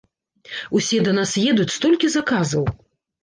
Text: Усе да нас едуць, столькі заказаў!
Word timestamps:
Усе 0.77 0.97
да 1.07 1.13
нас 1.17 1.33
едуць, 1.51 1.75
столькі 1.75 2.11
заказаў! 2.17 2.63